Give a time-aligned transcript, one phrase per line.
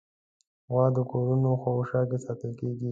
[0.71, 2.79] غوا د کورونو شاوخوا کې ساتل کېږي.